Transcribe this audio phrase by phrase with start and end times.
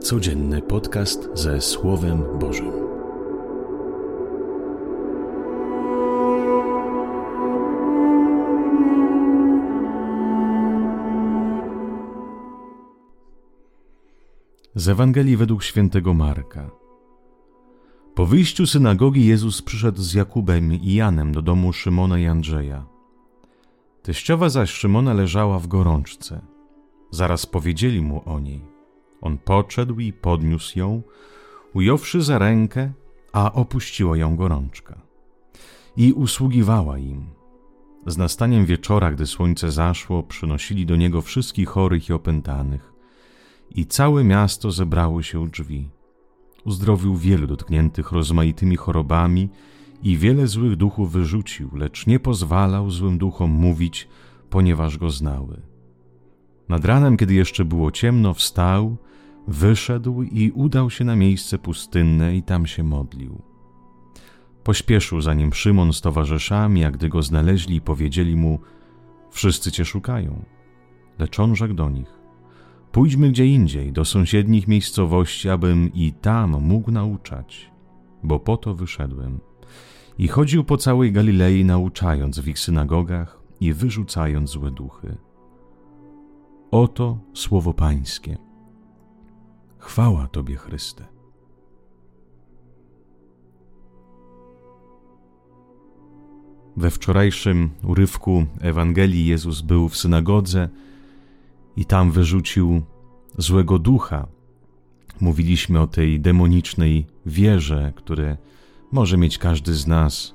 [0.00, 2.72] Codzienny podcast ze Słowem Bożym.
[14.74, 16.70] Z Ewangelii według świętego Marka.
[18.14, 22.86] Po wyjściu synagogi Jezus przyszedł z Jakubem i Janem do domu Szymona i Andrzeja.
[24.02, 26.40] Teściowa zaś Szymona leżała w gorączce.
[27.10, 28.77] Zaraz powiedzieli mu o niej.
[29.20, 31.02] On podszedł i podniósł ją,
[31.74, 32.92] ująwszy za rękę,
[33.32, 35.00] a opuściła ją gorączka.
[35.96, 37.26] I usługiwała im.
[38.06, 42.92] Z nastaniem wieczora, gdy słońce zaszło, przynosili do niego wszystkich chorych i opętanych.
[43.70, 45.88] I całe miasto zebrało się u drzwi.
[46.64, 49.48] Uzdrowił wielu dotkniętych rozmaitymi chorobami
[50.02, 54.08] i wiele złych duchów wyrzucił, lecz nie pozwalał złym duchom mówić,
[54.50, 55.62] ponieważ go znały.
[56.68, 58.96] Nad ranem, kiedy jeszcze było ciemno, wstał,
[59.48, 63.42] wyszedł i udał się na miejsce pustynne i tam się modlił.
[64.64, 68.58] Pośpieszył za nim Szymon z towarzyszami, a gdy go znaleźli, powiedzieli mu:
[69.30, 70.44] Wszyscy cię szukają.
[71.18, 72.18] Lecz on rzekł do nich:
[72.92, 77.70] Pójdźmy gdzie indziej, do sąsiednich miejscowości, abym i tam mógł nauczać,
[78.22, 79.40] bo po to wyszedłem.
[80.18, 85.27] I chodził po całej Galilei, nauczając w ich synagogach i wyrzucając złe duchy.
[86.70, 88.38] Oto słowo Pańskie.
[89.78, 91.04] Chwała Tobie, Chryste.
[96.76, 100.68] We wczorajszym urywku Ewangelii Jezus był w synagodze
[101.76, 102.82] i tam wyrzucił
[103.38, 104.26] złego ducha.
[105.20, 108.36] Mówiliśmy o tej demonicznej wierze, które
[108.92, 110.34] może mieć każdy z nas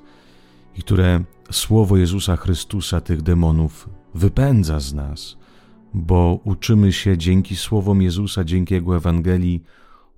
[0.76, 5.43] i które słowo Jezusa Chrystusa tych demonów wypędza z nas,
[5.94, 9.62] bo uczymy się dzięki słowom Jezusa, dzięki Jego Ewangelii,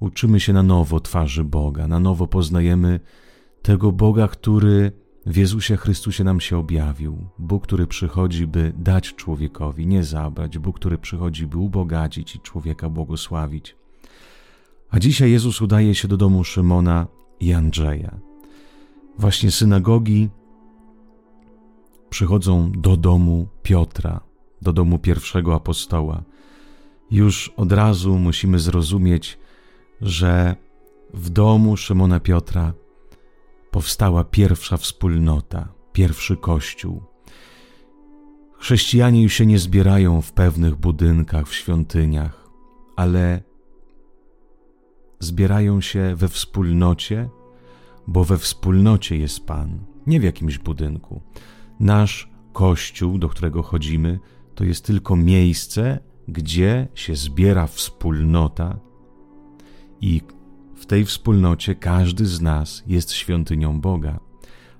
[0.01, 3.01] uczymy się na nowo twarzy Boga, na nowo poznajemy
[3.63, 4.93] tego Boga, który
[5.27, 7.17] w Jezusie Chrystusie nam się objawił.
[7.39, 10.59] Bóg, który przychodzi, by dać człowiekowi, nie zabrać.
[10.59, 13.77] Bóg, który przychodzi, by ubogacić i człowieka błogosławić.
[14.91, 17.07] A dzisiaj Jezus udaje się do domu Szymona
[17.41, 18.19] i Andrzeja.
[19.19, 20.29] Właśnie synagogi
[22.11, 24.26] przychodzą do domu Piotra,
[24.63, 26.23] do domu pierwszego apostoła.
[27.11, 29.39] Już od razu musimy zrozumieć,
[30.01, 30.57] że
[31.15, 32.73] w domu Szymona Piotra
[33.71, 37.03] powstała pierwsza wspólnota, pierwszy kościół.
[38.59, 42.49] Chrześcijanie już się nie zbierają w pewnych budynkach, w świątyniach,
[42.97, 43.43] ale
[45.19, 47.29] zbierają się we wspólnocie,
[48.07, 51.23] bo we wspólnocie jest Pan, nie w jakimś budynku.
[51.81, 54.21] Nasz kościół, do którego chodzimy,
[54.57, 58.79] to jest tylko miejsce, gdzie się zbiera wspólnota
[60.01, 60.21] i
[60.77, 64.21] w tej wspólnocie każdy z nas jest świątynią Boga.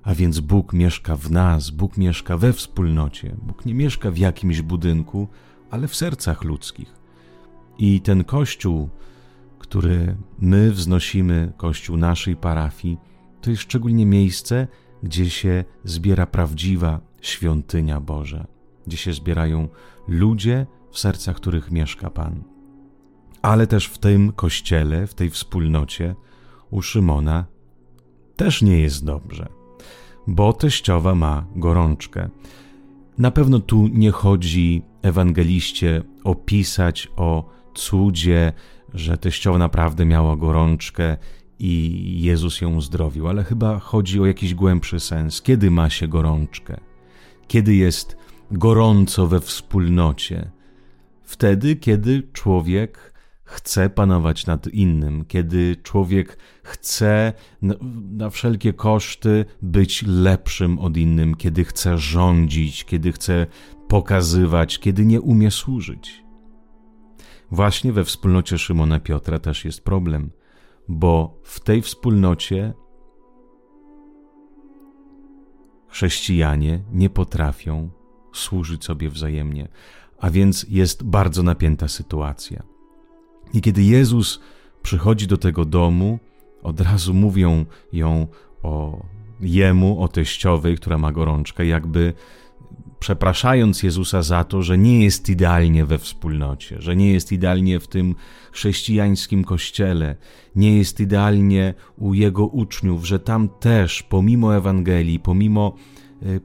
[0.03, 3.35] A więc Bóg mieszka w nas, Bóg mieszka we wspólnocie.
[3.41, 5.27] Bóg nie mieszka w jakimś budynku,
[5.71, 6.93] ale w sercach ludzkich.
[7.77, 8.89] I ten kościół,
[9.59, 12.97] który my wznosimy, kościół naszej parafii,
[13.41, 14.67] to jest szczególnie miejsce,
[15.03, 18.47] gdzie się zbiera prawdziwa świątynia Boża,
[18.87, 19.67] gdzie się zbierają
[20.07, 22.57] ludzie, w sercach których mieszka Pan
[23.41, 26.15] ale też w tym kościele, w tej wspólnocie
[26.71, 27.45] u Szymona
[28.35, 29.47] też nie jest dobrze,
[30.27, 32.29] bo teściowa ma gorączkę.
[33.17, 38.53] Na pewno tu nie chodzi ewangeliście opisać o cudzie,
[38.93, 41.17] że teściowa naprawdę miała gorączkę
[41.59, 45.41] i Jezus ją uzdrowił, ale chyba chodzi o jakiś głębszy sens.
[45.41, 46.79] Kiedy ma się gorączkę?
[47.47, 48.16] Kiedy jest
[48.51, 50.51] gorąco we wspólnocie?
[51.23, 53.13] Wtedy, kiedy człowiek
[53.43, 61.63] chce panować nad innym, kiedy człowiek chce na, wszelkie koszty być lepszym od innym, kiedy
[61.63, 63.47] chce rządzić, kiedy chce
[63.87, 66.23] pokazywać, kiedy nie umie służyć.
[67.51, 70.31] Właśnie we wspólnocie Szymona Piotra też jest problem,
[70.87, 72.73] bo w tej wspólnocie
[75.87, 77.96] chrześcijanie nie potrafią
[78.37, 79.67] służyć sobie wzajemnie,
[80.19, 82.63] a więc jest bardzo napięta sytuacja.
[83.53, 84.39] I kiedy Jezus
[84.83, 86.19] przychodzi do tego domu,
[86.63, 88.27] od razu mówią ją
[88.63, 89.05] o
[89.41, 92.13] jemu, o teściowej, która ma gorączkę, jakby
[92.99, 97.87] przepraszając Jezusa za to, że nie jest idealnie we wspólnocie, że nie jest idealnie w
[97.87, 98.15] tym
[98.51, 100.15] chrześcijańskim kościele,
[100.55, 105.75] nie jest idealnie u jego uczniów, że tam też, pomimo Ewangelii, pomimo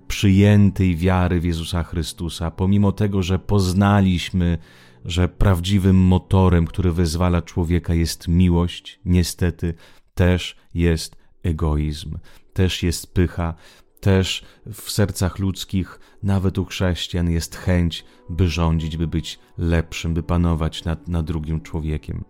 [0.08, 4.58] przyjętej wiary w Jezusa Chrystusa, pomimo tego, że poznaliśmy
[5.04, 9.74] że prawdziwym motorem, który wyzwala człowieka, jest miłość, niestety
[10.14, 12.18] też jest egoizm,
[12.52, 13.54] też jest pycha,
[14.00, 20.22] też w sercach ludzkich, nawet u chrześcijan, jest chęć, by rządzić, by być lepszym, by
[20.22, 22.24] panować nad, nad drugim człowiekiem.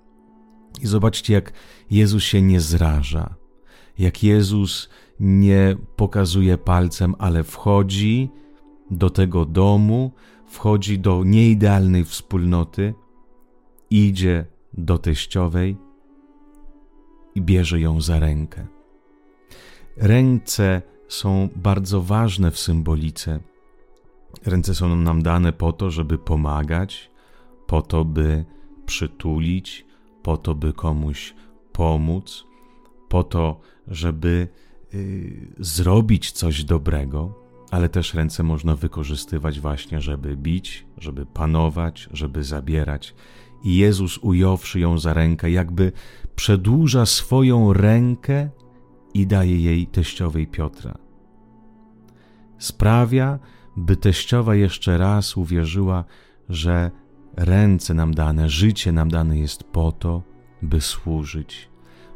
[0.82, 1.52] I zobaczcie, jak
[1.90, 3.34] Jezus się nie zraża,
[3.98, 4.88] jak Jezus
[5.20, 8.30] nie pokazuje palcem, ale wchodzi
[8.90, 10.12] do tego domu,
[10.46, 12.94] wchodzi do nieidealnej wspólnoty,
[13.90, 15.76] idzie do teściowej
[17.34, 18.66] i bierze ją za rękę.
[19.96, 23.40] Ręce są bardzo ważne w symbolice.
[24.46, 27.10] Ręce są nam dane po to, żeby pomagać,
[27.66, 28.44] po to, by
[28.86, 29.86] przytulić,
[30.22, 31.34] po to, by komuś
[31.72, 32.44] pomóc,
[33.12, 34.48] po to, żeby
[34.94, 37.34] y, zrobić coś dobrego,
[37.70, 43.14] ale też ręce można wykorzystywać właśnie, żeby bić, żeby panować, żeby zabierać.
[43.64, 45.92] I Jezus, ująwszy ją za rękę, jakby
[46.36, 48.50] przedłuża swoją rękę
[49.14, 50.98] i daje jej teściowej Piotra.
[52.58, 53.38] Sprawia,
[53.76, 56.04] by teściowa jeszcze raz uwierzyła,
[56.48, 56.90] że
[57.36, 60.22] ręce nam dane, życie nam dane jest po to,
[60.62, 61.71] by służyć,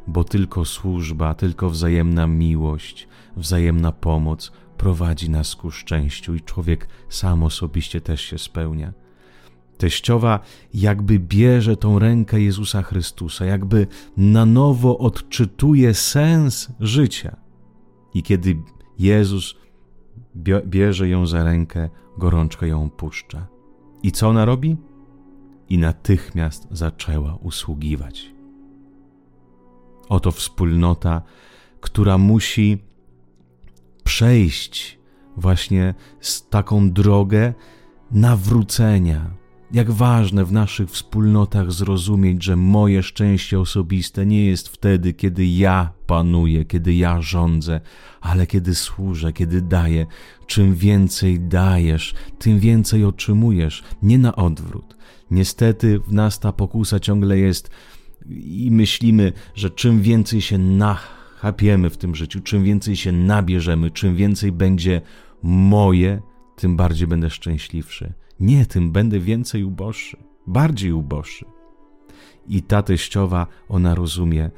[0.07, 3.07] bo tylko służba, tylko wzajemna miłość,
[3.37, 8.93] wzajemna pomoc prowadzi nas ku szczęściu i człowiek sam osobiście też się spełnia.
[9.77, 10.39] Teściowa
[10.73, 13.87] jakby bierze tą rękę Jezusa Chrystusa, jakby
[14.17, 17.35] na nowo odczytuje sens życia.
[18.13, 18.57] I kiedy
[18.99, 19.55] Jezus
[20.65, 23.47] bierze ją za rękę, gorączka ją puszcza.
[24.03, 24.77] I co ona robi?
[25.69, 28.36] I natychmiast zaczęła usługiwać.
[30.09, 31.21] Oto wspólnota,
[31.79, 32.77] która musi
[34.03, 34.99] przejść
[35.37, 37.53] właśnie z taką drogę
[38.11, 39.31] nawrócenia,
[39.71, 45.91] jak ważne w naszych wspólnotach zrozumieć, że moje szczęście osobiste nie jest wtedy, kiedy ja
[46.05, 47.81] panuję, kiedy ja rządzę,
[48.21, 50.05] ale kiedy służę, kiedy daję.
[50.45, 54.97] Czym więcej dajesz, tym więcej otrzymujesz, nie na odwrót.
[55.31, 57.69] Niestety w nas ta pokusa ciągle jest
[58.29, 64.15] i myślimy, że czym więcej się nachapiemy w tym życiu, czym więcej się nabierzemy, czym
[64.15, 65.01] więcej będzie
[65.43, 66.21] moje,
[66.55, 68.13] tym bardziej będę szczęśliwszy.
[68.39, 70.17] Nie, tym będę więcej uboższy,
[70.47, 71.45] bardziej uboższy.
[72.47, 74.51] I ta teściowa, ona rozumie,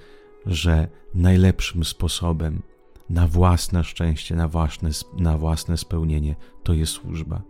[0.46, 2.62] że najlepszym sposobem
[3.10, 7.42] na własne szczęście, na własne, na własne spełnienie to jest służba.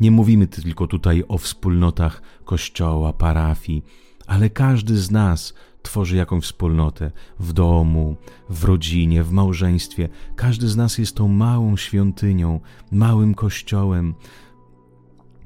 [0.00, 3.84] Nie mówimy tylko tutaj o wspólnotach kościoła, parafii,
[4.28, 7.10] ale każdy z nas tworzy jakąś wspólnotę
[7.40, 8.16] w domu,
[8.50, 10.08] w rodzinie, w małżeństwie.
[10.36, 12.60] Każdy z nas jest tą małą świątynią,
[12.92, 14.14] małym kościołem,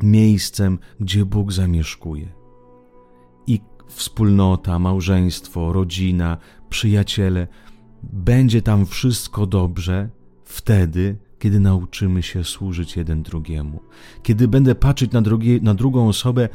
[0.02, 2.28] miejscem, gdzie Bóg zamieszkuje.
[3.46, 6.36] I wspólnota, małżeństwo, rodzina,
[6.70, 7.48] przyjaciele,
[8.02, 10.08] będzie tam wszystko dobrze
[10.44, 13.80] wtedy, kiedy nauczymy się służyć jeden drugiemu.
[14.22, 16.48] Kiedy będę patrzeć na, drugie, na drugą osobę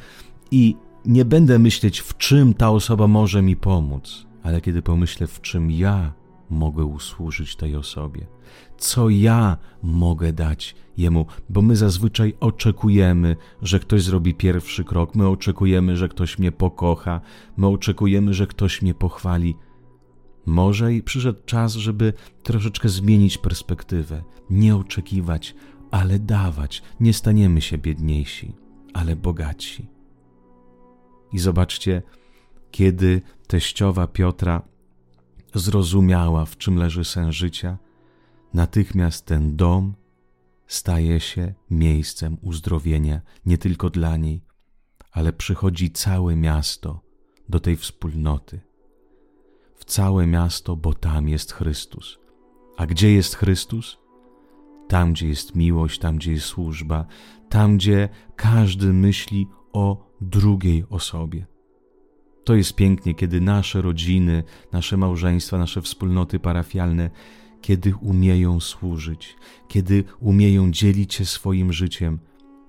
[0.51, 5.41] i nie będę myśleć, w czym ta osoba może mi pomóc, ale kiedy pomyślę, w
[5.41, 6.13] czym ja
[6.49, 8.27] mogę usłużyć tej osobie,
[8.77, 15.27] co ja mogę dać jemu, bo my zazwyczaj oczekujemy, że ktoś zrobi pierwszy krok, my
[15.27, 17.21] oczekujemy, że ktoś mnie pokocha,
[17.57, 19.55] my oczekujemy, że ktoś mnie pochwali.
[20.45, 25.55] Może i przyszedł czas, żeby troszeczkę zmienić perspektywę, nie oczekiwać,
[25.91, 26.83] ale dawać.
[27.00, 28.55] Nie staniemy się biedniejsi,
[28.93, 29.97] ale bogatsi.
[31.34, 32.01] I zobaczcie,
[32.72, 34.62] kiedy teściowa Piotra
[35.53, 37.77] zrozumiała, w czym leży sens życia,
[38.53, 39.93] natychmiast ten dom
[40.67, 44.43] staje się miejscem uzdrowienia nie tylko dla niej,
[45.12, 47.01] ale przychodzi całe miasto
[47.50, 48.60] do tej wspólnoty.
[49.75, 52.19] W całe miasto, bo tam jest Chrystus.
[52.77, 53.98] A gdzie jest Chrystus?
[54.88, 57.05] Tam, gdzie jest miłość, tam, gdzie jest służba,
[57.50, 61.46] tam, gdzie każdy myśli o drugiej osobie.
[62.43, 67.10] To jest pięknie, kiedy nasze rodziny, nasze małżeństwa, nasze wspólnoty parafialne,
[67.62, 69.36] kiedy umieją służyć,
[69.67, 72.19] kiedy umieją dzielić się swoim życiem,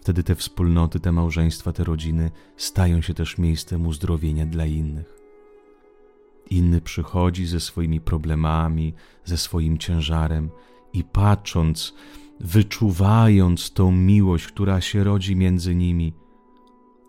[0.00, 5.18] wtedy te wspólnoty, te małżeństwa, te rodziny stają się też miejscem uzdrowienia dla innych.
[6.50, 10.50] Inny przychodzi ze swoimi problemami, ze swoim ciężarem
[10.92, 11.94] i patrząc,
[12.40, 16.12] wyczuwając tą miłość, która się rodzi między nimi,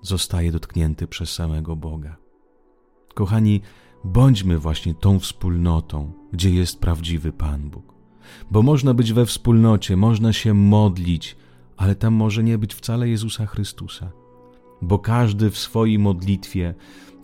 [0.02, 2.18] zostaje dotknięty przez samego Boga.
[3.14, 3.62] Kochani,
[4.04, 7.94] bądźmy właśnie tą wspólnotą, gdzie jest prawdziwy Pan Bóg.
[8.52, 11.36] Bo można być we wspólnocie, można się modlić,
[11.78, 14.12] ale tam może nie być wcale Jezusa Chrystusa.
[14.82, 16.74] bo każdy w swojej modlitwie,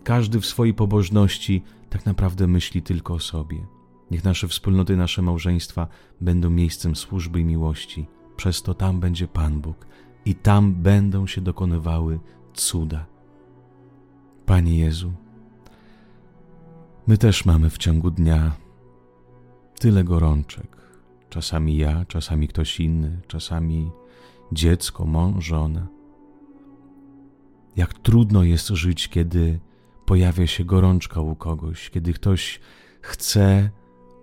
[0.03, 3.67] każdy w swojej pobożności tak naprawdę myśli tylko o sobie.
[4.11, 5.87] Niech nasze wspólnoty, nasze małżeństwa
[6.21, 8.05] będą miejscem służby i miłości.
[8.35, 9.87] Przez to tam będzie Pan Bóg
[10.25, 12.19] i tam będą się dokonywały
[12.55, 13.05] cuda.
[14.45, 15.13] Panie Jezu,
[17.07, 18.51] my też mamy w ciągu dnia
[19.79, 20.77] tyle gorączek.
[21.29, 23.91] Czasami ja, czasami ktoś inny, czasami
[24.51, 25.87] dziecko, mąż, żona.
[27.75, 29.59] Jak trudno jest żyć, kiedy
[30.05, 32.59] pojawia się gorączka u kogoś, kiedy ktoś
[33.01, 33.69] chce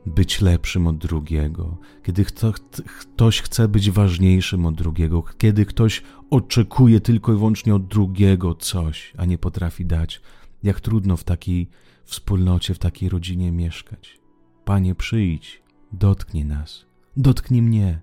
[0.06, 2.52] być lepszym od drugiego, kiedy kto,
[3.00, 9.12] ktoś chce być ważniejszym od drugiego, kiedy ktoś oczekuje tylko i wyłącznie od drugiego coś,
[9.16, 10.20] a nie potrafi dać.
[10.62, 11.68] Jak trudno w takiej
[12.04, 14.18] wspólnocie, w takiej rodzinie mieszkać.
[14.64, 18.00] Panie, przyjdź, dotknij nas, dotknij mnie.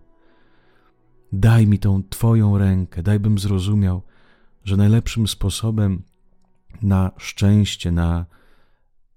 [1.34, 4.02] Daj mi tą Twoją rękę, daj bym zrozumiał,
[4.64, 6.04] że najlepszym sposobem
[6.82, 8.26] na szczęście, na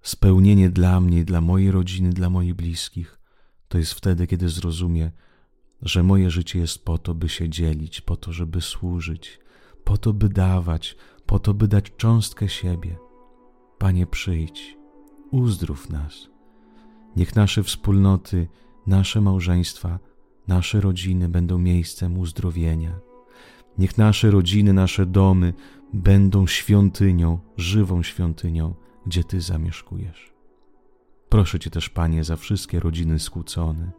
[0.02, 3.18] spełnienie dla mnie, dla mojej rodziny, dla moich bliskich,
[3.68, 5.10] to jest wtedy, kiedy zrozumie,
[5.82, 9.40] że moje życie jest po to, by się dzielić, po to, żeby służyć,
[9.84, 12.96] po to, by dawać, po to, by dać cząstkę siebie.
[13.78, 14.76] Panie, przyjdź,
[15.30, 16.28] uzdrów nas.
[17.16, 18.48] Niech nasze wspólnoty,
[18.86, 19.98] nasze małżeństwa,
[20.48, 23.00] nasze rodziny będą miejscem uzdrowienia.
[23.78, 25.54] Niech nasze rodziny, nasze domy
[25.92, 28.74] będą świątynią, żywą świątynią,
[29.06, 30.32] gdzie Ty zamieszkujesz.
[31.28, 33.90] Proszę Cię też, Panie, za wszystkie rodziny skłócone,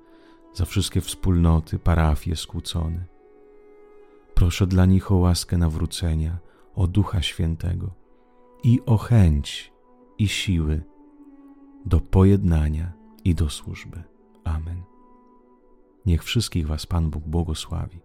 [0.53, 3.05] za wszystkie wspólnoty, parafie skłócone.
[4.33, 6.37] Proszę dla nich o łaskę nawrócenia,
[6.75, 7.93] o Ducha Świętego
[8.63, 9.73] i o chęć
[10.17, 10.83] i siły
[11.85, 12.93] do pojednania
[13.23, 14.03] i do służby.
[14.43, 14.83] Amen.
[16.05, 17.99] Niech wszystkich Was Pan Bóg błogosławi.